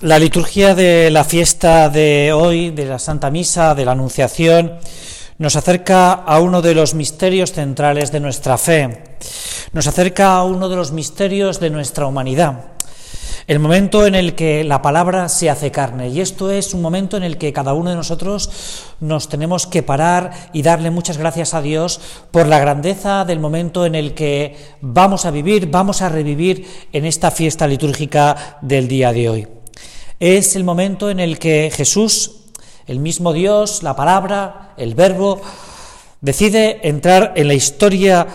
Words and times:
La 0.00 0.18
liturgia 0.18 0.74
de 0.74 1.10
la 1.10 1.24
fiesta 1.24 1.88
de 1.88 2.32
hoy, 2.32 2.70
de 2.70 2.86
la 2.86 2.98
Santa 2.98 3.30
Misa, 3.30 3.74
de 3.74 3.84
la 3.84 3.92
Anunciación, 3.92 4.78
nos 5.38 5.56
acerca 5.56 6.12
a 6.12 6.40
uno 6.40 6.62
de 6.62 6.74
los 6.74 6.94
misterios 6.94 7.52
centrales 7.52 8.12
de 8.12 8.20
nuestra 8.20 8.58
fe, 8.58 9.16
nos 9.72 9.86
acerca 9.86 10.36
a 10.36 10.44
uno 10.44 10.68
de 10.68 10.76
los 10.76 10.92
misterios 10.92 11.58
de 11.58 11.70
nuestra 11.70 12.06
humanidad, 12.06 12.73
el 13.46 13.58
momento 13.58 14.06
en 14.06 14.14
el 14.14 14.34
que 14.34 14.64
la 14.64 14.80
palabra 14.80 15.28
se 15.28 15.50
hace 15.50 15.70
carne. 15.70 16.08
Y 16.08 16.20
esto 16.20 16.50
es 16.50 16.72
un 16.72 16.80
momento 16.80 17.16
en 17.16 17.22
el 17.22 17.36
que 17.36 17.52
cada 17.52 17.74
uno 17.74 17.90
de 17.90 17.96
nosotros 17.96 18.50
nos 19.00 19.28
tenemos 19.28 19.66
que 19.66 19.82
parar 19.82 20.32
y 20.52 20.62
darle 20.62 20.90
muchas 20.90 21.18
gracias 21.18 21.52
a 21.52 21.60
Dios 21.60 22.00
por 22.30 22.46
la 22.46 22.58
grandeza 22.58 23.24
del 23.24 23.40
momento 23.40 23.84
en 23.84 23.94
el 23.94 24.14
que 24.14 24.56
vamos 24.80 25.26
a 25.26 25.30
vivir, 25.30 25.70
vamos 25.70 26.00
a 26.00 26.08
revivir 26.08 26.66
en 26.92 27.04
esta 27.04 27.30
fiesta 27.30 27.66
litúrgica 27.66 28.58
del 28.62 28.88
día 28.88 29.12
de 29.12 29.28
hoy. 29.28 29.48
Es 30.20 30.56
el 30.56 30.64
momento 30.64 31.10
en 31.10 31.20
el 31.20 31.38
que 31.38 31.70
Jesús, 31.74 32.46
el 32.86 32.98
mismo 32.98 33.32
Dios, 33.34 33.82
la 33.82 33.94
palabra, 33.94 34.72
el 34.78 34.94
verbo, 34.94 35.42
decide 36.22 36.88
entrar 36.88 37.34
en 37.36 37.48
la 37.48 37.54
historia 37.54 38.26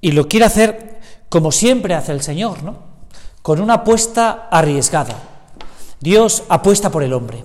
y 0.00 0.12
lo 0.12 0.26
quiere 0.26 0.46
hacer 0.46 0.98
como 1.28 1.52
siempre 1.52 1.94
hace 1.94 2.12
el 2.12 2.22
Señor, 2.22 2.64
¿no? 2.64 2.85
Con 3.46 3.60
una 3.60 3.74
apuesta 3.74 4.48
arriesgada. 4.50 5.14
Dios 6.00 6.42
apuesta 6.48 6.90
por 6.90 7.04
el 7.04 7.12
hombre. 7.12 7.44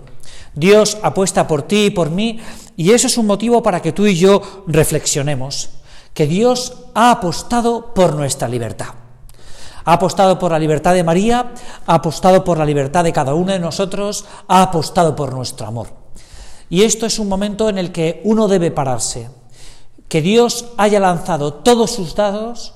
Dios 0.55 0.97
apuesta 1.03 1.45
por 1.45 1.61
ti 1.61 1.85
y 1.85 1.89
por 1.91 2.09
mí 2.09 2.39
y 2.75 2.89
eso 2.89 3.05
es 3.05 3.19
un 3.19 3.27
motivo 3.27 3.61
para 3.61 3.83
que 3.83 3.91
tú 3.91 4.07
y 4.07 4.16
yo 4.16 4.63
reflexionemos, 4.66 5.69
que 6.16 6.25
Dios 6.25 6.85
ha 6.95 7.11
apostado 7.11 7.94
por 7.94 8.16
nuestra 8.16 8.47
libertad. 8.47 8.88
Ha 9.85 9.94
apostado 9.94 10.39
por 10.39 10.49
la 10.49 10.57
libertad 10.57 10.95
de 10.95 11.03
María, 11.03 11.53
ha 11.85 11.94
apostado 11.94 12.44
por 12.44 12.57
la 12.57 12.66
libertad 12.66 13.03
de 13.03 13.13
cada 13.13 13.35
uno 13.35 13.52
de 13.52 13.59
nosotros, 13.59 14.25
ha 14.47 14.63
apostado 14.63 15.16
por 15.16 15.31
nuestro 15.31 15.67
amor. 15.67 15.89
Y 16.67 16.81
esto 16.81 17.05
es 17.05 17.19
un 17.19 17.29
momento 17.29 17.69
en 17.69 17.77
el 17.77 17.91
que 17.91 18.22
uno 18.23 18.47
debe 18.47 18.72
pararse, 18.72 19.29
que 20.07 20.23
Dios 20.23 20.66
haya 20.77 20.99
lanzado 20.99 21.53
todos 21.53 21.91
sus 21.91 22.16
dados 22.16 22.73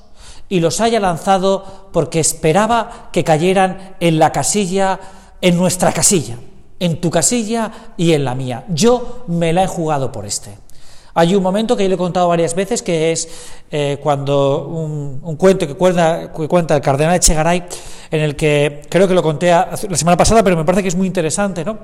y 0.49 0.59
los 0.59 0.81
haya 0.81 0.99
lanzado 0.99 1.89
porque 1.91 2.19
esperaba 2.19 3.09
que 3.11 3.23
cayeran 3.23 3.95
en 3.99 4.19
la 4.19 4.31
casilla, 4.31 4.99
en 5.41 5.57
nuestra 5.57 5.91
casilla, 5.91 6.37
en 6.79 7.01
tu 7.01 7.09
casilla 7.09 7.71
y 7.97 8.13
en 8.13 8.25
la 8.25 8.35
mía. 8.35 8.65
Yo 8.69 9.23
me 9.27 9.53
la 9.53 9.63
he 9.63 9.67
jugado 9.67 10.11
por 10.11 10.25
este. 10.25 10.65
Hay 11.17 11.33
un 11.33 11.41
momento 11.41 11.77
que 11.77 11.83
yo 11.83 11.89
le 11.89 11.95
he 11.95 11.97
contado 11.97 12.27
varias 12.27 12.53
veces, 12.55 12.81
que 12.81 13.13
es 13.13 13.29
eh, 13.71 13.97
cuando 14.03 14.67
un, 14.67 15.37
cuento 15.37 15.65
que 15.65 15.73
cuenta, 15.73 16.75
el 16.75 16.81
cardenal 16.81 17.15
Echegaray, 17.15 17.63
en 18.11 18.19
el 18.19 18.35
que 18.35 18.81
creo 18.89 19.07
que 19.07 19.13
lo 19.13 19.23
conté 19.23 19.49
la 19.49 19.77
semana 19.77 20.17
pasada, 20.17 20.43
pero 20.43 20.57
me 20.57 20.65
parece 20.65 20.81
que 20.81 20.89
es 20.89 20.95
muy 20.95 21.07
interesante, 21.07 21.63
¿no? 21.63 21.77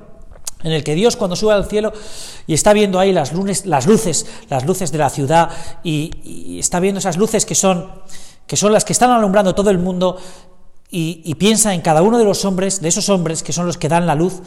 En 0.64 0.74
el 0.74 0.84
que 0.84 0.96
Dios 0.96 1.16
cuando 1.16 1.38
sube 1.38 1.54
al 1.54 1.66
cielo 1.66 1.94
y 2.46 2.54
está 2.54 2.74
viendo 2.74 3.00
ahí 3.00 3.14
las, 3.14 3.32
lunes, 3.32 3.66
las 3.66 3.88
luces, 3.88 4.26
las 4.50 4.66
luces 4.66 4.92
de 4.92 4.98
la 4.98 5.10
ciudad, 5.10 5.50
y, 5.82 6.60
está 6.60 6.82
viendo 6.82 7.00
esas 7.00 7.16
luces 7.16 7.46
que 7.46 7.56
son, 7.56 7.90
que 8.52 8.58
son 8.58 8.74
las 8.74 8.84
que 8.84 8.92
están 8.92 9.12
alumbrando 9.12 9.56
todo 9.56 9.70
el 9.70 9.78
mundo, 9.78 10.18
y, 10.90 11.36
piensa 11.36 11.74
en 11.74 11.80
cada 11.80 12.02
uno 12.02 12.18
de 12.18 12.26
los 12.26 12.44
hombres, 12.44 12.82
de 12.82 12.90
esos 12.90 13.08
hombres 13.08 13.44
que 13.44 13.54
son 13.54 13.66
los 13.66 13.78
que 13.78 13.88
dan 13.88 14.06
la 14.06 14.14
luz, 14.14 14.42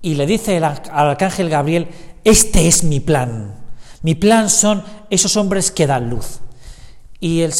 y 0.00 0.14
le 0.14 0.24
dice 0.24 0.56
al 0.56 0.80
arcángel 0.90 1.50
Gabriel, 1.50 1.86
este 2.24 2.66
es 2.66 2.82
mi 2.82 2.98
plan. 2.98 3.54
Mi 4.00 4.14
plan 4.14 4.48
son 4.48 4.82
esos 5.10 5.36
hombres 5.36 5.70
que 5.70 5.86
dan 5.86 6.08
luz. 6.08 6.40
Y, 7.20 7.42
el 7.42 7.52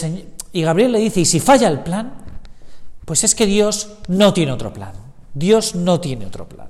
y 0.50 0.62
Gabriel 0.62 0.93
le 0.93 0.99
dice, 0.99 1.21
¿y 1.21 1.27
si 1.27 1.41
falla 1.41 1.69
el 1.69 1.81
plan? 1.81 2.25
Pues 3.05 3.23
es 3.23 3.34
que 3.34 3.45
Dios 3.45 3.91
no 4.09 4.33
tiene 4.33 4.53
otro 4.53 4.73
plan. 4.73 4.95
Dios 5.34 5.75
no 5.75 6.00
tiene 6.00 6.25
otro 6.25 6.49
plan. 6.49 6.69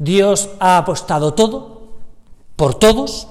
Dios 0.00 0.48
ha 0.58 0.78
apostado 0.78 1.34
todo 1.34 1.92
por 2.56 2.74
todos. 2.74 3.28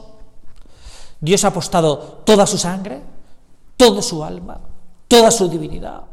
Dios 1.19 1.43
ha 1.43 1.49
apostado 1.49 1.97
toda 2.23 2.47
su 2.47 2.57
sangre, 2.57 3.01
toda 3.75 4.01
su 4.01 4.23
alma, 4.23 4.70
toda 5.11 5.29
su 5.29 5.49
divinidad 5.49 6.03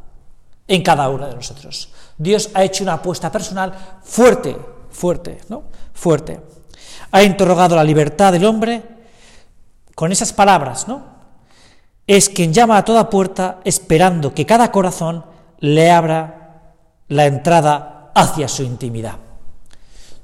en 0.66 0.82
cada 0.82 1.09
uno 1.09 1.28
de 1.28 1.36
nosotros. 1.36 1.91
Dios 2.16 2.50
ha 2.53 2.64
hecho 2.64 2.82
una 2.82 2.94
apuesta 2.94 3.31
personal 3.31 3.72
fuerte, 4.03 4.56
fuerte, 4.91 5.38
¿no? 5.48 5.62
Fuerte. 5.94 6.41
Ha 7.12 7.22
interrogado 7.22 7.76
la 7.76 7.84
libertad 7.84 8.32
del 8.32 8.44
hombre 8.44 8.82
con 9.94 10.10
esas 10.10 10.32
palabras, 10.32 10.88
¿no? 10.88 11.04
Es 12.09 12.28
quien 12.28 12.53
llama 12.53 12.76
a 12.76 12.84
toda 12.84 13.09
puerta 13.09 13.60
esperando 13.62 14.34
que 14.34 14.44
cada 14.44 14.72
corazón 14.72 15.25
le 15.60 15.92
abra 15.92 16.75
la 17.06 17.26
entrada 17.26 18.10
hacia 18.16 18.48
su 18.48 18.65
intimidad. 18.65 19.15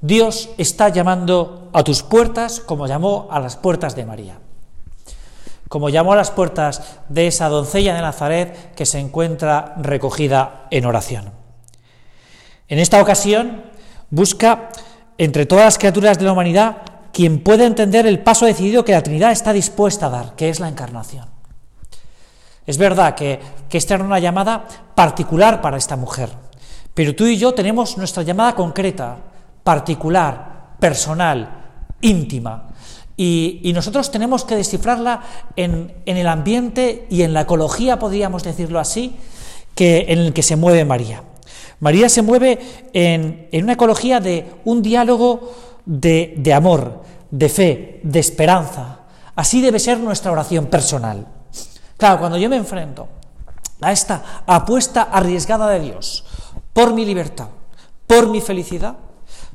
Dios 0.01 0.51
está 0.59 0.89
llamando 0.89 1.71
a 1.73 1.85
tus 1.85 2.03
puertas 2.03 2.59
como 2.59 2.89
llamó 2.89 3.29
a 3.31 3.39
las 3.39 3.57
puertas 3.57 3.95
de 3.95 4.05
María, 4.05 4.41
como 5.69 5.89
llamó 5.89 6.13
a 6.13 6.17
las 6.17 6.31
puertas 6.31 6.99
de 7.09 7.27
esa 7.27 7.49
doncella 7.49 7.95
de 7.95 8.03
Nazaret 8.03 8.75
que 8.75 8.87
se 8.87 8.99
encuentra 8.99 9.75
recogida 9.79 10.67
en 10.71 10.87
oración. 10.87 11.33
En 12.69 12.79
esta 12.79 13.01
ocasión 13.01 13.65
busca 14.11 14.71
entre 15.19 15.47
todas 15.47 15.65
las 15.65 15.79
criaturas 15.79 16.19
de 16.19 16.25
la 16.25 16.33
humanidad 16.33 16.79
quien 17.13 17.39
puede 17.39 17.65
entender 17.65 18.07
el 18.07 18.19
paso 18.19 18.45
decidido 18.45 18.85
que 18.85 18.93
la 18.93 19.03
Trinidad 19.03 19.31
está 19.31 19.53
dispuesta 19.53 20.07
a 20.07 20.11
dar, 20.11 20.35
que 20.35 20.49
es 20.49 20.59
la 20.59 20.69
encarnación. 20.69 21.27
Es 22.67 22.77
verdad 22.77 23.15
que, 23.15 23.41
esta 23.71 23.95
era 23.95 24.05
una 24.05 24.21
llamada 24.21 24.67
particular 24.95 25.61
para 25.61 25.77
esta 25.77 25.97
mujer, 25.97 26.31
pero 26.93 27.15
tú 27.15 27.25
y 27.27 27.37
yo 27.37 27.55
tenemos 27.55 27.97
nuestra 27.97 28.23
llamada 28.23 28.55
concreta, 28.55 29.17
particular, 29.65 30.77
personal, 30.79 31.49
íntima, 32.01 32.69
y, 33.17 33.71
nosotros 33.75 34.11
tenemos 34.11 34.45
que 34.45 34.57
descifrarla 34.57 35.23
en, 35.57 35.93
el 36.07 36.27
ambiente 36.27 37.07
y 37.11 37.23
en 37.23 37.33
la 37.33 37.43
ecología, 37.43 37.99
podríamos 37.99 38.43
decirlo 38.43 38.81
así, 38.81 39.17
que, 39.75 40.07
en 40.09 40.19
el 40.19 40.33
que 40.33 40.43
se 40.43 40.57
mueve 40.57 40.85
María. 40.85 41.23
María 41.81 42.09
se 42.09 42.23
mueve 42.23 42.59
en, 42.93 43.49
en 43.53 43.65
una 43.65 43.75
ecología 43.75 44.21
de 44.21 44.47
un 44.65 44.83
diálogo 44.83 45.53
de, 45.87 46.53
amor, 46.55 47.03
de 47.31 47.49
fe, 47.49 48.01
de 48.03 48.21
esperanza. 48.21 49.01
Así 49.35 49.61
debe 49.61 49.79
ser 49.79 49.99
nuestra 49.99 50.33
oración 50.33 50.67
personal. 50.67 51.27
Claro, 51.97 52.21
cuando 52.21 52.39
yo 52.39 52.49
me 52.49 52.57
enfrento 52.57 53.09
a 53.81 53.93
esta 53.93 54.43
apuesta 54.47 55.03
arriesgada 55.03 55.69
de 55.69 55.81
Dios 55.81 56.25
por 56.73 56.95
mi 56.95 57.05
libertad, 57.05 57.49
por 58.07 58.29
mi 58.29 58.41
felicidad, 58.41 58.97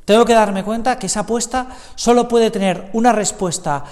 tengo 0.09 0.25
que 0.25 0.34
darme 0.34 0.64
cuenta 0.64 0.97
que 0.97 1.06
esa 1.06 1.20
apuesta 1.20 1.68
solo 1.94 2.28
puede 2.28 2.50
tener 2.50 2.90
una 2.94 3.12
respuesta 3.12 3.84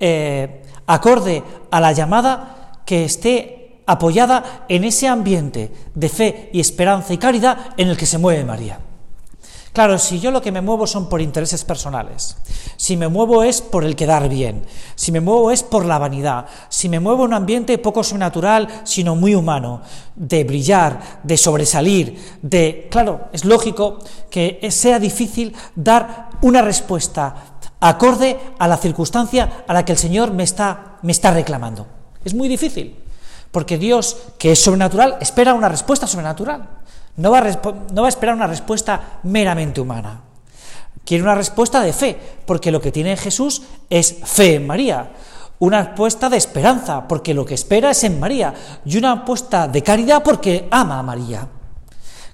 eh, 0.00 0.62
acorde 0.86 1.42
a 1.70 1.82
la 1.82 1.92
llamada 1.92 2.80
que 2.86 3.04
esté 3.04 3.82
apoyada 3.84 4.64
en 4.70 4.84
ese 4.84 5.06
ambiente 5.06 5.70
de 5.94 6.08
fe 6.08 6.48
y 6.54 6.60
esperanza 6.60 7.12
y 7.12 7.18
caridad 7.18 7.74
en 7.76 7.88
el 7.88 7.98
que 7.98 8.06
se 8.06 8.16
mueve 8.16 8.42
María. 8.42 8.78
Claro, 9.76 9.98
si 9.98 10.20
yo 10.20 10.30
lo 10.30 10.40
que 10.40 10.52
me 10.52 10.62
muevo 10.62 10.86
son 10.86 11.06
por 11.06 11.20
intereses 11.20 11.62
personales, 11.62 12.38
si 12.78 12.96
me 12.96 13.08
muevo 13.08 13.42
es 13.42 13.60
por 13.60 13.84
el 13.84 13.94
quedar 13.94 14.26
bien, 14.26 14.64
si 14.94 15.12
me 15.12 15.20
muevo 15.20 15.50
es 15.50 15.62
por 15.62 15.84
la 15.84 15.98
vanidad, 15.98 16.46
si 16.70 16.88
me 16.88 16.98
muevo 16.98 17.24
en 17.24 17.28
un 17.28 17.34
ambiente 17.34 17.76
poco 17.76 18.02
sobrenatural, 18.02 18.68
sino 18.84 19.16
muy 19.16 19.34
humano, 19.34 19.82
de 20.14 20.44
brillar, 20.44 21.20
de 21.24 21.36
sobresalir, 21.36 22.38
de... 22.40 22.88
Claro, 22.90 23.28
es 23.34 23.44
lógico 23.44 23.98
que 24.30 24.66
sea 24.70 24.98
difícil 24.98 25.54
dar 25.74 26.30
una 26.40 26.62
respuesta 26.62 27.58
acorde 27.78 28.40
a 28.58 28.66
la 28.68 28.78
circunstancia 28.78 29.64
a 29.68 29.74
la 29.74 29.84
que 29.84 29.92
el 29.92 29.98
Señor 29.98 30.32
me 30.32 30.44
está, 30.44 30.96
me 31.02 31.12
está 31.12 31.32
reclamando. 31.32 31.86
Es 32.24 32.32
muy 32.32 32.48
difícil, 32.48 32.96
porque 33.50 33.76
Dios, 33.76 34.16
que 34.38 34.52
es 34.52 34.58
sobrenatural, 34.58 35.18
espera 35.20 35.52
una 35.52 35.68
respuesta 35.68 36.06
sobrenatural. 36.06 36.66
No 37.16 37.30
va, 37.30 37.38
a 37.38 38.08
esperar 38.08 38.34
una 38.34 38.46
respuesta 38.46 39.20
meramente 39.22 39.80
humana. 39.80 40.20
Quiere 41.04 41.22
una 41.22 41.34
respuesta 41.34 41.80
de 41.80 41.92
fe, 41.92 42.18
porque 42.44 42.70
lo 42.70 42.80
que 42.80 42.92
tiene 42.92 43.16
Jesús 43.16 43.62
es 43.88 44.16
fe 44.24 44.56
en 44.56 44.66
María. 44.66 45.12
Una 45.58 45.82
respuesta 45.82 46.28
de 46.28 46.36
esperanza, 46.36 47.08
porque 47.08 47.32
lo 47.32 47.46
que 47.46 47.54
espera 47.54 47.90
es 47.90 48.04
en 48.04 48.20
María. 48.20 48.52
Y 48.84 48.98
una 48.98 49.12
apuesta 49.12 49.66
de 49.66 49.82
caridad, 49.82 50.22
porque 50.22 50.68
ama 50.70 50.98
a 50.98 51.02
María. 51.02 51.48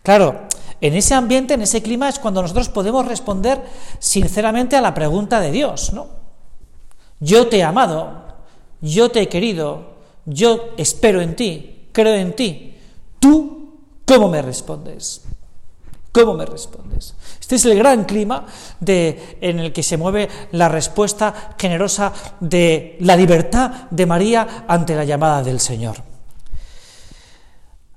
Claro, 0.02 0.48
en 0.80 0.94
ese 0.94 1.14
ambiente, 1.14 1.54
en 1.54 1.62
ese 1.62 1.80
clima, 1.80 2.08
es 2.08 2.18
cuando 2.18 2.42
nosotros 2.42 2.68
podemos 2.68 3.06
responder 3.06 3.62
sinceramente 4.00 4.74
a 4.74 4.80
la 4.80 4.94
pregunta 4.94 5.38
de 5.38 5.52
Dios, 5.52 5.92
¿no? 5.92 6.08
Yo 7.20 7.46
te 7.46 7.58
he 7.58 7.62
amado, 7.62 8.24
yo 8.80 9.12
te 9.12 9.20
he 9.20 9.28
querido, 9.28 9.92
yo 10.24 10.70
espero 10.76 11.20
en 11.20 11.36
ti, 11.36 11.88
creo 11.92 12.16
en 12.16 12.34
ti. 12.34 12.76
Tú 13.20 13.61
¿Cómo 14.12 14.28
me 14.28 14.42
respondes? 14.42 15.22
¿Cómo 16.12 16.34
me 16.34 16.44
respondes? 16.44 17.14
Este 17.40 17.54
es 17.54 17.64
el 17.64 17.78
gran 17.78 18.04
clima 18.04 18.44
de, 18.78 19.38
en 19.40 19.58
el 19.58 19.72
que 19.72 19.82
se 19.82 19.96
mueve 19.96 20.28
la 20.50 20.68
respuesta 20.68 21.54
generosa 21.58 22.12
de 22.38 22.98
la 23.00 23.16
libertad 23.16 23.70
de 23.90 24.04
María 24.04 24.66
ante 24.68 24.94
la 24.94 25.06
llamada 25.06 25.42
del 25.42 25.60
Señor. 25.60 25.96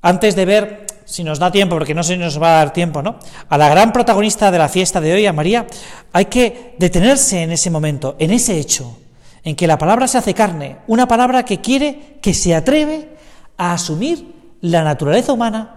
Antes 0.04 0.38
de 0.38 0.46
ver 0.46 0.86
si 1.04 1.26
nos 1.26 1.38
da 1.38 1.52
tiempo, 1.52 1.76
porque 1.76 1.94
no 1.94 2.02
sé 2.02 2.14
si 2.14 2.20
nos 2.20 2.42
va 2.42 2.54
a 2.54 2.58
dar 2.60 2.72
tiempo, 2.72 3.02
¿no? 3.02 3.20
A 3.50 3.58
la 3.58 3.68
gran 3.68 3.92
protagonista 3.92 4.52
de 4.52 4.58
la 4.58 4.70
fiesta 4.70 5.02
de 5.02 5.16
hoy, 5.16 5.26
a 5.26 5.34
María, 5.34 5.68
hay 6.14 6.28
que 6.28 6.76
detenerse 6.80 7.42
en 7.42 7.52
ese 7.52 7.70
momento, 7.70 8.16
en 8.20 8.32
ese 8.32 8.58
hecho, 8.58 8.98
en 9.44 9.58
que 9.58 9.68
la 9.68 9.78
palabra 9.78 10.08
se 10.08 10.18
hace 10.18 10.34
carne, 10.34 10.78
una 10.88 11.10
palabra 11.10 11.44
que 11.44 11.60
quiere, 11.60 12.20
que 12.22 12.34
se 12.34 12.56
atreve 12.56 13.18
a 13.58 13.74
asumir 13.74 14.34
la 14.62 14.82
naturaleza 14.82 15.34
humana, 15.34 15.75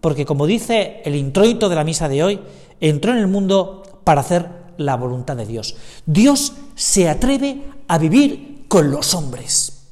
porque 0.00 0.24
como 0.24 0.46
dice 0.46 1.02
el 1.04 1.14
introito 1.14 1.68
de 1.68 1.76
la 1.76 1.84
misa 1.84 2.08
de 2.08 2.22
hoy, 2.22 2.40
entró 2.80 3.12
en 3.12 3.18
el 3.18 3.26
mundo 3.28 4.00
para 4.04 4.22
hacer 4.22 4.48
la 4.78 4.96
voluntad 4.96 5.36
de 5.36 5.46
Dios. 5.46 5.76
Dios 6.06 6.54
se 6.74 7.08
atreve 7.08 7.62
a 7.86 7.98
vivir 7.98 8.64
con 8.68 8.90
los 8.90 9.14
hombres. 9.14 9.82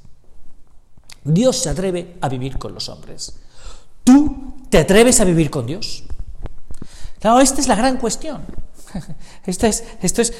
Dios 1.24 1.56
se 1.56 1.68
atreve 1.68 2.16
a 2.20 2.28
vivir 2.28 2.58
con 2.58 2.72
los 2.72 2.88
hombres. 2.88 3.38
¿Tú 4.02 4.54
te 4.70 4.78
atreves 4.78 5.20
a 5.20 5.24
vivir 5.24 5.50
con 5.50 5.66
Dios? 5.66 6.04
Claro, 7.20 7.40
esta 7.40 7.60
es 7.60 7.68
la 7.68 7.74
gran 7.74 7.98
cuestión. 7.98 8.42
Esto 9.44 9.66
es, 9.66 9.84
esto 10.00 10.22
es, 10.22 10.32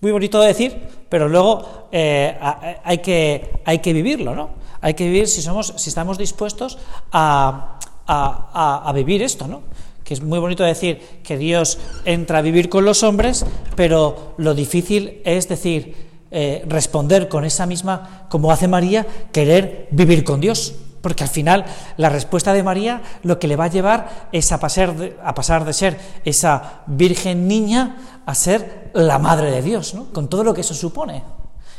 muy 0.00 0.10
bonito 0.10 0.40
de 0.40 0.48
decir, 0.48 0.88
pero 1.08 1.28
luego 1.28 1.88
eh, 1.92 2.36
hay, 2.82 2.98
que, 2.98 3.60
hay 3.64 3.78
que 3.78 3.92
vivirlo, 3.92 4.34
¿no? 4.34 4.50
Hay 4.80 4.94
que 4.94 5.04
vivir 5.04 5.28
si, 5.28 5.42
somos, 5.42 5.74
si 5.76 5.90
estamos 5.90 6.18
dispuestos 6.18 6.78
a, 7.12 7.73
a, 8.06 8.92
vivir 8.94 9.22
esto, 9.22 9.46
¿no? 9.48 9.62
Que 10.02 10.14
es 10.14 10.22
muy 10.22 10.38
bonito 10.38 10.62
decir 10.64 11.00
que 11.22 11.38
Dios 11.38 11.78
entra 12.04 12.38
a 12.38 12.42
vivir 12.42 12.68
con 12.68 12.84
los 12.84 13.02
hombres, 13.02 13.46
pero 13.74 14.34
lo 14.36 14.54
difícil 14.54 15.22
es 15.24 15.48
decir, 15.48 15.96
eh, 16.30 16.64
responder 16.66 17.28
con 17.28 17.44
esa 17.44 17.64
misma, 17.64 18.26
como 18.28 18.50
hace 18.50 18.68
María, 18.68 19.06
querer 19.32 19.88
vivir 19.90 20.24
con 20.24 20.40
Dios 20.40 20.74
porque 21.04 21.22
al 21.22 21.28
final 21.28 21.66
la 21.98 22.08
respuesta 22.08 22.54
de 22.54 22.62
María 22.62 23.02
lo 23.24 23.38
que 23.38 23.46
le 23.46 23.56
va 23.56 23.64
a 23.64 23.68
llevar 23.68 24.28
es 24.32 24.50
a 24.52 24.58
pasar 24.58 24.96
de, 24.96 25.14
a 25.22 25.34
pasar 25.34 25.66
de 25.66 25.74
ser 25.74 26.00
esa 26.24 26.80
virgen 26.86 27.46
niña 27.46 28.22
a 28.24 28.34
ser 28.34 28.90
la 28.94 29.18
madre 29.18 29.50
de 29.50 29.60
Dios, 29.60 29.92
¿no? 29.92 30.10
con 30.14 30.28
todo 30.28 30.42
lo 30.42 30.54
que 30.54 30.62
eso 30.62 30.72
supone, 30.72 31.22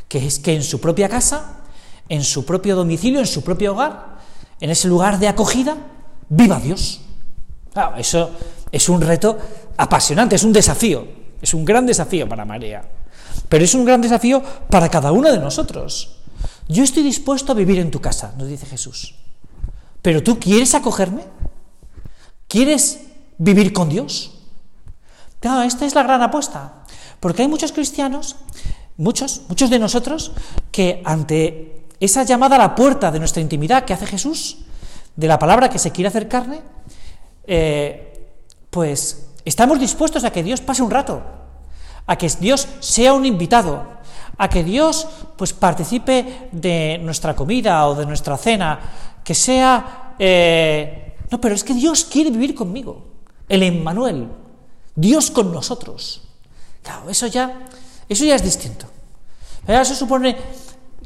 que 0.08 0.28
es 0.28 0.38
que 0.38 0.54
en 0.54 0.62
su 0.62 0.80
propia 0.80 1.10
casa, 1.10 1.64
en 2.08 2.24
su 2.24 2.46
propio 2.46 2.76
domicilio, 2.76 3.20
en 3.20 3.26
su 3.26 3.44
propio 3.44 3.72
hogar, 3.72 4.20
en 4.62 4.70
ese 4.70 4.88
lugar 4.88 5.18
de 5.18 5.28
acogida, 5.28 5.76
viva 6.30 6.60
Dios. 6.60 7.02
Eso 7.98 8.32
es 8.72 8.90
un 8.90 9.02
reto 9.02 9.38
apasionante, 9.78 10.36
es 10.36 10.44
un 10.44 10.54
desafío, 10.54 11.08
es 11.42 11.54
un 11.54 11.66
gran 11.66 11.86
desafío 11.86 12.28
para 12.28 12.46
María, 12.46 12.84
pero 13.50 13.64
es 13.64 13.74
un 13.74 13.86
gran 13.86 14.02
desafío 14.02 14.42
para 14.70 14.90
cada 14.90 15.12
uno 15.12 15.32
de 15.32 15.40
nosotros. 15.40 16.18
Yo 16.68 16.84
estoy 16.84 17.04
dispuesto 17.04 17.52
a 17.52 17.56
vivir 17.56 17.80
en 17.80 17.92
tu 17.92 18.00
casa, 18.00 18.34
nos 18.38 18.48
dice 18.48 18.66
Jesús. 18.66 19.16
Pero 20.02 20.24
tú 20.24 20.40
quieres 20.40 20.74
acogerme? 20.74 21.24
¿Quieres 22.48 23.02
vivir 23.38 23.74
con 23.74 23.90
Dios? 23.90 24.40
Claro, 25.40 25.64
esta 25.64 25.86
es 25.86 25.96
la 25.96 26.04
gran 26.04 26.22
apuesta. 26.22 26.84
Porque 27.20 27.42
hay 27.42 27.48
muchos 27.48 27.72
cristianos, 27.72 28.36
muchos, 28.98 29.42
muchos 29.50 29.70
de 29.70 29.80
nosotros, 29.80 30.32
que 30.72 31.02
ante 31.06 31.88
esa 32.00 32.24
llamada 32.24 32.56
a 32.56 32.60
la 32.60 32.76
puerta 32.76 33.12
de 33.12 33.20
nuestra 33.20 33.42
intimidad 33.42 33.86
que 33.86 33.94
hace 33.94 34.06
Jesús, 34.06 34.60
de 35.16 35.28
la 35.28 35.40
palabra 35.40 35.70
que 35.70 35.80
se 35.80 35.92
quiere 35.92 36.10
hacer 36.10 36.28
carne, 36.28 36.62
eh, 37.48 38.30
pues 38.70 39.28
estamos 39.46 39.80
dispuestos 39.80 40.24
a 40.24 40.32
que 40.32 40.44
Dios 40.44 40.62
pase 40.62 40.84
un 40.84 40.92
rato, 40.92 41.22
a 42.06 42.18
que 42.18 42.30
Dios 42.40 42.68
sea 42.80 43.14
un 43.14 43.26
invitado, 43.26 43.86
a 44.38 44.50
que 44.50 44.64
Dios 44.64 45.08
pues 45.38 45.54
participe 45.54 46.50
de 46.52 47.00
nuestra 47.02 47.36
comida 47.36 47.88
o 47.88 47.96
de 47.96 48.06
nuestra 48.06 48.38
cena, 48.38 48.80
que 49.24 49.34
sea 49.34 50.16
eh, 50.20 51.06
no, 51.32 51.42
pero 51.42 51.56
es 51.56 51.64
que 51.64 51.74
Dios 51.74 52.06
quiere 52.06 52.32
vivir 52.32 52.56
conmigo, 52.56 53.04
el 53.50 53.64
Emmanuel, 53.64 54.28
Dios 54.96 55.32
con 55.32 55.52
nosotros. 55.52 56.22
Claro, 56.84 57.10
eso 57.10 57.28
ya, 57.28 57.68
eso 58.08 58.26
ya 58.26 58.36
es 58.36 58.44
distinto. 58.44 58.86
Eso 59.68 59.96
supone 59.96 60.38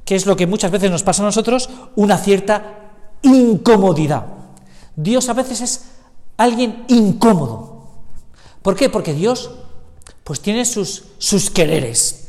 que 0.03 0.15
es 0.15 0.25
lo 0.25 0.35
que 0.35 0.47
muchas 0.47 0.71
veces 0.71 0.91
nos 0.91 1.03
pasa 1.03 1.21
a 1.23 1.25
nosotros, 1.25 1.69
una 1.95 2.17
cierta 2.17 2.88
incomodidad. 3.21 4.25
Dios 4.95 5.29
a 5.29 5.33
veces 5.33 5.61
es 5.61 5.85
alguien 6.37 6.85
incómodo. 6.87 7.87
¿Por 8.61 8.75
qué? 8.75 8.89
Porque 8.89 9.13
Dios 9.13 9.51
pues 10.23 10.41
tiene 10.41 10.65
sus, 10.65 11.05
sus 11.17 11.49
quereres. 11.49 12.27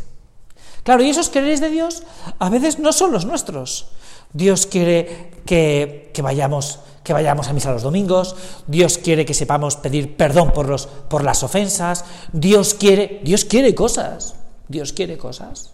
Claro, 0.82 1.02
y 1.02 1.10
esos 1.10 1.28
quereres 1.28 1.60
de 1.60 1.70
Dios 1.70 2.02
a 2.38 2.48
veces 2.48 2.78
no 2.78 2.92
son 2.92 3.12
los 3.12 3.24
nuestros. 3.26 3.88
Dios 4.32 4.66
quiere 4.66 5.30
que, 5.44 6.12
vayamos, 6.22 6.78
que 7.02 7.12
vayamos 7.12 7.48
a 7.48 7.52
misa 7.52 7.72
los 7.72 7.82
domingos, 7.82 8.36
Dios 8.66 8.98
quiere 8.98 9.24
que 9.24 9.34
sepamos 9.34 9.76
pedir 9.76 10.16
perdón 10.16 10.52
por, 10.52 10.68
los, 10.68 10.86
por 10.86 11.24
las 11.24 11.42
ofensas, 11.42 12.04
Dios 12.32 12.74
quiere, 12.74 13.20
Dios 13.24 13.44
quiere 13.44 13.74
cosas, 13.74 14.36
Dios 14.68 14.92
quiere 14.92 15.18
cosas. 15.18 15.70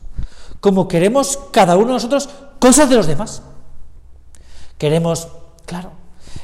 Como 0.60 0.88
queremos 0.88 1.38
cada 1.52 1.76
uno 1.76 1.88
de 1.88 1.92
nosotros 1.94 2.28
cosas 2.58 2.88
de 2.88 2.96
los 2.96 3.06
demás. 3.06 3.42
Queremos, 4.78 5.28
claro, 5.64 5.92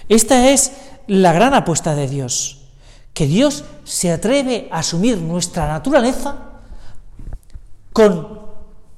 esta 0.08 0.50
es 0.50 0.73
la 1.06 1.32
gran 1.32 1.55
apuesta 1.55 1.94
de 1.94 2.08
Dios, 2.08 2.62
que 3.12 3.26
Dios 3.26 3.64
se 3.84 4.11
atreve 4.12 4.69
a 4.70 4.79
asumir 4.79 5.19
nuestra 5.19 5.69
naturaleza 5.69 6.37
con 7.93 8.40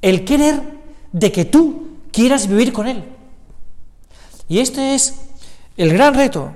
el 0.02 0.24
querer 0.24 0.62
de 1.12 1.32
que 1.32 1.44
tú 1.44 1.98
quieras 2.12 2.46
vivir 2.46 2.72
con 2.72 2.86
Él. 2.86 3.04
Y 4.48 4.58
este 4.58 4.94
es 4.94 5.14
el 5.76 5.92
gran 5.92 6.14
reto. 6.14 6.52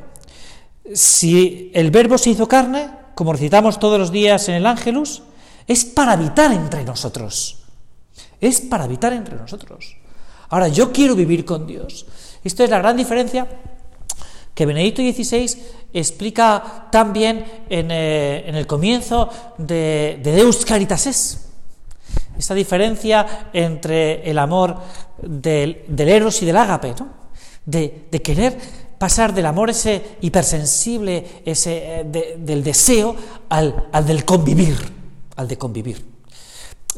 Si 0.94 1.70
el 1.75 1.90
verbo 1.90 2.19
se 2.19 2.30
hizo 2.30 2.46
carne, 2.46 2.90
como 3.14 3.32
recitamos 3.32 3.78
todos 3.78 3.98
los 3.98 4.12
días 4.12 4.48
en 4.48 4.54
el 4.54 4.66
Ángelus, 4.66 5.22
es 5.66 5.84
para 5.84 6.12
habitar 6.12 6.52
entre 6.52 6.84
nosotros. 6.84 7.58
Es 8.40 8.60
para 8.60 8.84
habitar 8.84 9.12
entre 9.12 9.36
nosotros. 9.36 9.96
Ahora, 10.48 10.69
yo 10.69 10.92
quiero 10.92 11.14
vivir 11.14 11.44
con 11.44 11.66
Dios. 11.66 12.06
Esto 12.49 12.64
es 12.64 12.71
la 12.71 12.78
gran 12.78 12.97
diferencia 12.97 13.47
que 14.55 14.64
Benedicto 14.64 15.02
XVI 15.02 15.55
explica 15.93 16.88
también 16.90 17.45
en, 17.69 17.90
eh, 17.90 18.45
en 18.47 18.55
el 18.55 18.67
comienzo 18.67 19.28
de, 19.59 20.19
de 20.23 20.33
Deus 20.33 20.64
Caritas 20.64 21.07
Es 21.07 21.45
esa 22.38 22.55
diferencia 22.55 23.50
entre 23.52 24.23
el 24.31 24.38
amor 24.38 24.78
del, 25.21 25.85
eros 25.95 26.40
y 26.40 26.47
del 26.47 26.57
ágape, 26.57 26.95
¿no? 26.99 27.09
de, 27.67 28.09
querer 28.25 28.57
pasar 28.97 29.35
del 29.35 29.45
amor 29.45 29.69
ese 29.69 30.17
hipersensible, 30.23 31.43
ese 31.45 32.00
eh, 32.00 32.37
del 32.38 32.64
deseo, 32.64 33.14
al, 33.50 33.88
al, 33.93 34.07
del 34.07 34.25
convivir, 34.25 34.75
al 35.37 35.49
de 35.49 35.59
convivir. 35.59 36.17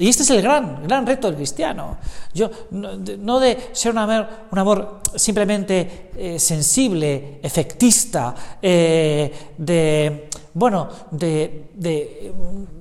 Y 0.00 0.08
este 0.08 0.22
es 0.22 0.30
el 0.30 0.40
gran, 0.40 0.82
gran 0.82 1.06
reto 1.06 1.26
del 1.28 1.36
cristiano. 1.36 1.98
Yo, 2.32 2.50
no, 2.70 3.38
de 3.38 3.70
ser 3.72 3.92
un 3.92 3.98
amor, 3.98 4.28
un 4.50 4.58
amor 4.58 5.00
simplemente 5.14 6.10
eh, 6.16 6.38
sensible, 6.38 7.38
efectista, 7.42 8.34
eh, 8.62 9.52
de 9.58 10.30
bueno, 10.52 10.88
de, 11.12 12.32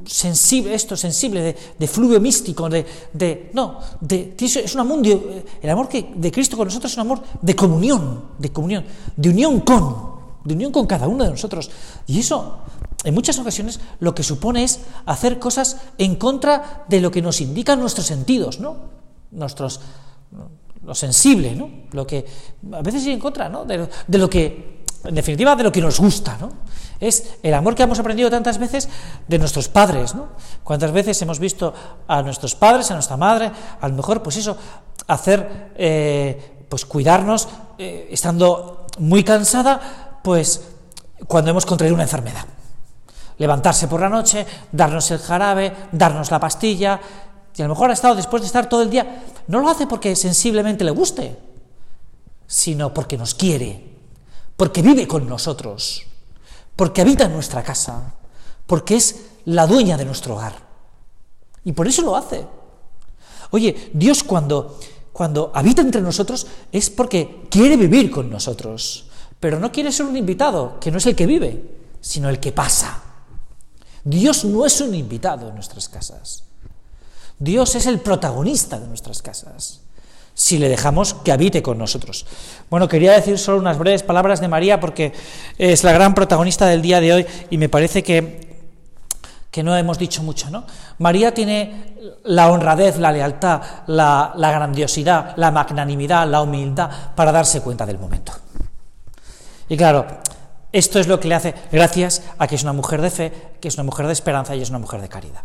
sensible, 0.06 0.74
esto, 0.74 0.98
sensible, 0.98 1.42
de, 1.42 1.56
de 1.78 1.88
fluvio 1.88 2.20
místico, 2.20 2.68
de, 2.68 3.52
no, 3.54 3.80
de, 4.02 4.34
es 4.40 4.74
un 4.74 4.82
amor, 4.82 5.00
el 5.06 5.70
amor 5.70 5.88
que, 5.88 6.12
de 6.16 6.32
Cristo 6.32 6.58
con 6.58 6.66
nosotros 6.66 6.92
es 6.92 6.98
un 6.98 7.02
amor 7.02 7.22
de 7.42 7.56
comunión, 7.56 8.24
de 8.40 8.50
comunión, 8.50 8.86
de 9.16 9.30
unión 9.30 9.60
con, 9.60 9.96
de 10.44 10.54
unión 10.56 10.72
con 10.72 10.88
cada 10.88 11.08
uno 11.08 11.26
de 11.26 11.32
nosotros. 11.32 11.70
Y 12.08 12.20
eso, 12.20 12.60
en 13.04 13.14
muchas 13.14 13.40
ocasiones, 13.40 13.80
lo 14.00 14.14
que 14.14 14.24
supone 14.24 14.64
es 14.64 14.82
hacer 15.06 15.40
cosas 15.40 15.78
en 15.98 16.16
contra 16.18 16.84
de 16.90 17.00
lo 17.00 17.12
que 17.12 17.22
nos 17.22 17.40
indican 17.40 17.80
nuestros 17.80 18.06
sentidos, 18.08 18.60
¿no? 18.60 18.76
Nuestros, 19.32 19.80
lo 20.84 20.94
sensible, 20.94 21.56
¿no? 21.56 21.70
Lo 21.92 22.06
que, 22.06 22.26
a 22.74 22.82
veces 22.82 23.06
ir 23.06 23.14
en 23.14 23.20
contra, 23.20 23.48
¿no? 23.48 23.64
De, 23.64 23.88
de 24.06 24.18
lo 24.18 24.30
que, 24.30 24.84
en 25.06 25.16
definitiva, 25.16 25.56
de 25.56 25.64
lo 25.64 25.72
que 25.72 25.82
nos 25.82 26.00
gusta, 26.00 26.38
¿no? 26.42 26.50
Es 27.00 27.36
el 27.42 27.54
amor 27.54 27.76
que 27.76 27.84
hemos 27.84 28.00
aprendido 28.00 28.30
tantas 28.30 28.58
veces 28.58 28.90
de 29.30 29.40
nuestros 29.40 29.70
padres, 29.70 30.14
¿no? 30.14 30.28
Cuántas 30.66 30.92
veces 30.92 31.22
hemos 31.22 31.40
visto 31.40 31.74
a 32.06 32.22
nuestros 32.22 32.56
padres, 32.56 32.92
a 32.92 32.96
nuestra 32.96 33.16
madre, 33.16 33.50
a 33.80 33.88
lo 33.88 33.96
mejor, 33.96 34.22
pues 34.22 34.36
eso, 34.36 34.58
hacer, 35.08 35.72
eh, 35.78 36.66
pues 36.68 36.86
cuidarnos, 36.86 37.48
eh, 37.78 38.10
estando 38.12 38.88
muy 38.98 39.24
cansada, 39.24 40.20
pues 40.22 40.62
cuando 41.28 41.52
hemos 41.52 41.66
contraído 41.66 41.96
una 41.96 42.04
enfermedad. 42.04 42.59
Levantarse 43.40 43.88
por 43.88 44.02
la 44.02 44.10
noche, 44.10 44.46
darnos 44.72 45.10
el 45.12 45.20
jarabe, 45.20 45.74
darnos 45.92 46.30
la 46.30 46.40
pastilla, 46.40 47.02
y 47.56 47.62
a 47.62 47.66
lo 47.66 47.74
mejor 47.74 47.90
ha 47.90 47.94
estado 47.94 48.16
después 48.16 48.42
de 48.42 48.48
estar 48.48 48.70
todo 48.70 48.84
el 48.84 48.90
día, 48.90 49.24
no 49.48 49.60
lo 49.60 49.70
hace 49.70 49.88
porque 49.88 50.16
sensiblemente 50.16 50.84
le 50.84 50.92
guste, 50.92 51.38
sino 52.46 52.94
porque 52.94 53.18
nos 53.18 53.34
quiere, 53.34 53.84
porque 54.56 54.82
vive 54.82 55.08
con 55.08 55.28
nosotros 55.28 56.06
porque 56.80 57.02
habita 57.02 57.26
en 57.26 57.34
nuestra 57.34 57.62
casa, 57.62 58.14
porque 58.66 58.96
es 58.96 59.26
la 59.44 59.68
dueña 59.68 59.98
de 59.98 60.06
nuestro 60.06 60.36
hogar. 60.36 60.54
Y 61.66 61.74
por 61.74 61.90
eso 61.90 62.04
lo 62.04 62.16
hace. 62.16 62.48
Oye, 63.52 63.92
Dios 63.92 64.24
cuando, 64.24 64.80
cuando 65.12 65.52
habita 65.54 65.82
entre 65.82 66.00
nosotros 66.00 66.48
es 66.72 66.90
porque 66.90 67.42
quiere 67.52 67.76
vivir 67.76 68.10
con 68.10 68.30
nosotros, 68.30 69.08
pero 69.42 69.60
no 69.60 69.74
quiere 69.74 69.92
ser 69.92 70.06
un 70.06 70.16
invitado, 70.16 70.80
que 70.80 70.90
no 70.90 71.00
es 71.00 71.06
el 71.08 71.18
que 71.18 71.26
vive, 71.26 71.66
sino 72.00 72.30
el 72.30 72.40
que 72.40 72.54
pasa. 72.54 73.04
Dios 74.10 74.44
no 74.44 74.66
es 74.66 74.82
un 74.82 74.96
invitado 74.96 75.50
en 75.50 75.56
nuestras 75.56 75.88
casas. 75.88 76.44
Dios 77.38 77.76
es 77.76 77.86
el 77.86 78.00
protagonista 78.00 78.80
de 78.80 78.88
nuestras 78.88 79.22
casas, 79.22 79.82
si 80.34 80.58
le 80.58 80.68
dejamos 80.68 81.14
que 81.14 81.32
habite 81.32 81.62
con 81.62 81.78
nosotros. 81.78 82.26
Bueno, 82.72 82.88
quería 82.88 83.14
decir 83.14 83.38
solo 83.38 83.60
unas 83.60 83.78
breves 83.78 84.02
palabras 84.02 84.42
de 84.42 84.48
María 84.48 84.80
porque 84.80 85.14
es 85.60 85.84
la 85.84 85.92
gran 85.92 86.16
protagonista 86.16 86.66
del 86.66 86.82
día 86.82 87.00
de 87.00 87.14
hoy 87.14 87.28
y 87.52 87.58
me 87.60 87.70
parece 87.70 88.02
que 88.02 88.50
que 89.52 89.64
no 89.64 89.76
hemos 89.76 89.98
dicho 89.98 90.22
mucho, 90.22 90.50
¿no? 90.52 90.64
María 91.00 91.34
tiene 91.34 91.96
la 92.26 92.52
honradez, 92.52 92.98
la 92.98 93.12
lealtad, 93.12 93.62
la, 93.88 94.32
grandiosidad, 94.36 95.34
la 95.38 95.50
magnanimidad, 95.50 96.28
la 96.28 96.44
humildad 96.44 96.90
para 97.16 97.32
darse 97.32 97.62
cuenta 97.62 97.84
del 97.86 97.98
momento. 97.98 98.32
Y 99.68 99.76
claro, 99.76 100.06
esto 100.72 101.00
es 101.00 101.08
lo 101.08 101.20
que 101.20 101.28
le 101.28 101.36
hace, 101.36 101.56
gracias 101.72 102.24
a 102.38 102.48
que 102.48 102.56
es 102.56 102.64
una 102.64 102.74
mujer 102.74 103.02
de 103.02 103.10
fe, 103.10 103.32
que 103.60 103.68
es 103.68 103.76
una 103.76 103.84
mujer 103.84 104.08
de 104.08 104.14
esperanza 104.14 104.56
y 104.56 104.62
es 104.62 104.70
una 104.70 104.80
mujer 104.80 105.02
de 105.02 105.10
caridad. 105.10 105.42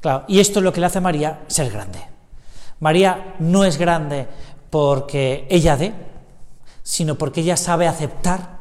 Claro, 0.00 0.24
y 0.28 0.40
esto 0.40 0.60
es 0.60 0.64
lo 0.64 0.72
que 0.72 0.80
le 0.80 0.86
hace 0.86 0.98
a 0.98 1.02
María 1.02 1.40
ser 1.46 1.70
grande. 1.70 2.00
María 2.80 3.34
no 3.38 3.64
es 3.64 3.76
grande 3.76 4.26
porque 4.70 5.46
ella 5.50 5.76
dé, 5.76 5.92
sino 6.82 7.16
porque 7.16 7.42
ella 7.42 7.56
sabe 7.56 7.86
aceptar 7.86 8.60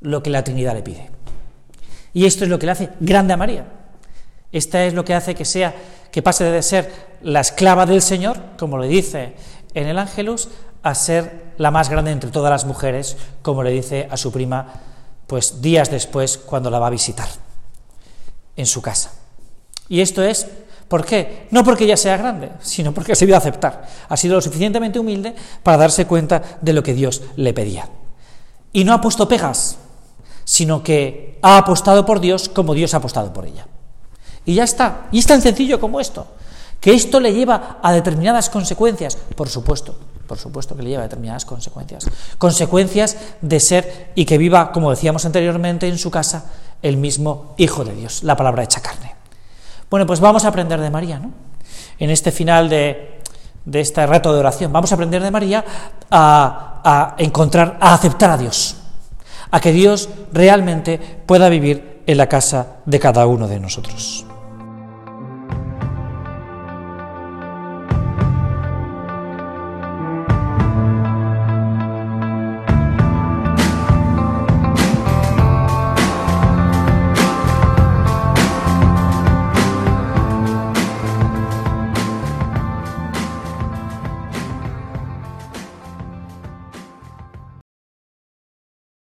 lo 0.00 0.22
que 0.22 0.30
la 0.30 0.42
Trinidad 0.42 0.74
le 0.74 0.82
pide. 0.82 1.10
Y 2.12 2.26
esto 2.26 2.44
es 2.44 2.50
lo 2.50 2.58
que 2.58 2.66
le 2.66 2.72
hace 2.72 2.90
grande 2.98 3.32
a 3.32 3.36
María. 3.36 3.66
Esta 4.50 4.84
es 4.84 4.92
lo 4.92 5.04
que 5.04 5.14
hace 5.14 5.34
que 5.34 5.44
sea 5.44 5.74
que 6.10 6.20
pase 6.20 6.44
de 6.44 6.62
ser 6.62 6.92
la 7.22 7.40
esclava 7.40 7.86
del 7.86 8.02
Señor, 8.02 8.38
como 8.58 8.76
le 8.78 8.86
dice 8.86 9.34
en 9.72 9.86
el 9.86 9.98
Ángelus, 9.98 10.50
a 10.82 10.94
ser 10.94 11.52
la 11.56 11.70
más 11.70 11.88
grande 11.88 12.10
entre 12.10 12.30
todas 12.30 12.50
las 12.50 12.66
mujeres, 12.66 13.16
como 13.40 13.62
le 13.62 13.70
dice 13.70 14.08
a 14.10 14.16
su 14.18 14.30
prima, 14.30 14.66
pues 15.32 15.62
días 15.62 15.90
después 15.90 16.36
cuando 16.36 16.68
la 16.68 16.78
va 16.78 16.88
a 16.88 16.90
visitar 16.90 17.26
en 18.54 18.66
su 18.66 18.82
casa. 18.82 19.12
Y 19.88 20.02
esto 20.02 20.22
es, 20.22 20.46
¿por 20.88 21.06
qué? 21.06 21.48
No 21.50 21.64
porque 21.64 21.84
ella 21.84 21.96
sea 21.96 22.18
grande, 22.18 22.50
sino 22.60 22.92
porque 22.92 23.14
se 23.16 23.24
vio 23.24 23.34
a 23.34 23.38
aceptar. 23.38 23.88
Ha 24.10 24.16
sido 24.18 24.34
lo 24.34 24.42
suficientemente 24.42 24.98
humilde 24.98 25.34
para 25.62 25.78
darse 25.78 26.06
cuenta 26.06 26.42
de 26.60 26.74
lo 26.74 26.82
que 26.82 26.92
Dios 26.92 27.22
le 27.36 27.54
pedía. 27.54 27.88
Y 28.74 28.84
no 28.84 28.92
ha 28.92 29.00
puesto 29.00 29.26
pegas, 29.26 29.78
sino 30.44 30.82
que 30.82 31.38
ha 31.40 31.56
apostado 31.56 32.04
por 32.04 32.20
Dios 32.20 32.50
como 32.50 32.74
Dios 32.74 32.92
ha 32.92 32.98
apostado 32.98 33.32
por 33.32 33.46
ella. 33.46 33.66
Y 34.44 34.56
ya 34.56 34.64
está. 34.64 35.08
Y 35.12 35.18
es 35.20 35.26
tan 35.26 35.40
sencillo 35.40 35.80
como 35.80 35.98
esto. 35.98 36.26
Que 36.78 36.92
esto 36.92 37.20
le 37.20 37.32
lleva 37.32 37.78
a 37.82 37.90
determinadas 37.90 38.50
consecuencias, 38.50 39.16
por 39.34 39.48
supuesto, 39.48 39.96
por 40.26 40.38
supuesto 40.38 40.76
que 40.76 40.82
le 40.82 40.90
lleva 40.90 41.02
a 41.02 41.04
determinadas 41.04 41.44
consecuencias. 41.44 42.06
Consecuencias 42.38 43.16
de 43.40 43.60
ser 43.60 44.12
y 44.14 44.24
que 44.24 44.38
viva, 44.38 44.72
como 44.72 44.90
decíamos 44.90 45.24
anteriormente, 45.24 45.88
en 45.88 45.98
su 45.98 46.10
casa 46.10 46.46
el 46.82 46.96
mismo 46.96 47.54
Hijo 47.58 47.84
de 47.84 47.94
Dios, 47.94 48.22
la 48.22 48.36
palabra 48.36 48.64
hecha 48.64 48.80
carne. 48.80 49.14
Bueno, 49.90 50.06
pues 50.06 50.20
vamos 50.20 50.44
a 50.44 50.48
aprender 50.48 50.80
de 50.80 50.90
María, 50.90 51.18
¿no? 51.18 51.30
En 51.98 52.10
este 52.10 52.32
final 52.32 52.68
de, 52.68 53.20
de 53.64 53.80
este 53.80 54.06
reto 54.06 54.32
de 54.32 54.40
oración, 54.40 54.72
vamos 54.72 54.90
a 54.90 54.94
aprender 54.94 55.22
de 55.22 55.30
María 55.30 55.64
a, 56.10 56.80
a 56.82 57.14
encontrar, 57.22 57.78
a 57.80 57.94
aceptar 57.94 58.30
a 58.30 58.38
Dios, 58.38 58.76
a 59.50 59.60
que 59.60 59.72
Dios 59.72 60.08
realmente 60.32 60.98
pueda 61.26 61.48
vivir 61.48 62.02
en 62.06 62.16
la 62.16 62.28
casa 62.28 62.78
de 62.86 62.98
cada 62.98 63.26
uno 63.26 63.46
de 63.46 63.60
nosotros. 63.60 64.24